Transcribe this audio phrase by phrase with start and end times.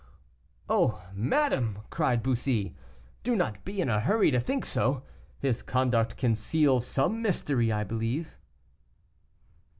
[0.67, 1.03] "Oh!
[1.13, 2.73] madame!" cried Bussy,
[3.21, 5.03] "do not be in a hurry to think so,
[5.37, 8.35] his conduct conceals some mystery, I believe."